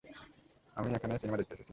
আমি 0.75 0.89
এখানে 0.97 1.13
সিনেমা 1.21 1.37
দেখতে 1.37 1.53
এসেছি। 1.55 1.69